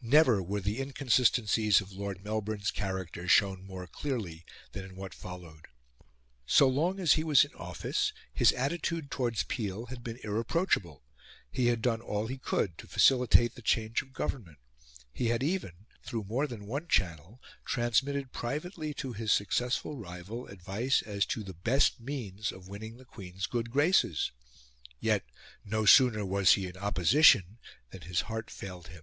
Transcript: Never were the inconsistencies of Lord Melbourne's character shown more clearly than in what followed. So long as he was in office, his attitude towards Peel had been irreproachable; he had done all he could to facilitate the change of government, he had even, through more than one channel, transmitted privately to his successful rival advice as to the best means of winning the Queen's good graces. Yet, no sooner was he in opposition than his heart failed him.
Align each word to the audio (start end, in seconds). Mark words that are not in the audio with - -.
Never 0.00 0.40
were 0.44 0.60
the 0.60 0.78
inconsistencies 0.80 1.80
of 1.80 1.90
Lord 1.90 2.22
Melbourne's 2.22 2.70
character 2.70 3.26
shown 3.26 3.64
more 3.64 3.88
clearly 3.88 4.44
than 4.70 4.84
in 4.84 4.94
what 4.94 5.12
followed. 5.12 5.66
So 6.46 6.68
long 6.68 7.00
as 7.00 7.14
he 7.14 7.24
was 7.24 7.44
in 7.44 7.52
office, 7.54 8.12
his 8.32 8.52
attitude 8.52 9.10
towards 9.10 9.42
Peel 9.42 9.86
had 9.86 10.04
been 10.04 10.20
irreproachable; 10.22 11.02
he 11.50 11.66
had 11.66 11.82
done 11.82 12.00
all 12.00 12.28
he 12.28 12.38
could 12.38 12.78
to 12.78 12.86
facilitate 12.86 13.56
the 13.56 13.60
change 13.60 14.02
of 14.02 14.12
government, 14.12 14.58
he 15.12 15.30
had 15.30 15.42
even, 15.42 15.72
through 16.04 16.22
more 16.22 16.46
than 16.46 16.66
one 16.66 16.86
channel, 16.86 17.42
transmitted 17.64 18.30
privately 18.30 18.94
to 18.94 19.14
his 19.14 19.32
successful 19.32 19.96
rival 19.98 20.46
advice 20.46 21.02
as 21.02 21.26
to 21.26 21.42
the 21.42 21.54
best 21.54 21.98
means 21.98 22.52
of 22.52 22.68
winning 22.68 22.98
the 22.98 23.04
Queen's 23.04 23.46
good 23.46 23.72
graces. 23.72 24.30
Yet, 25.00 25.24
no 25.64 25.86
sooner 25.86 26.24
was 26.24 26.52
he 26.52 26.68
in 26.68 26.76
opposition 26.76 27.58
than 27.90 28.02
his 28.02 28.20
heart 28.30 28.48
failed 28.48 28.86
him. 28.86 29.02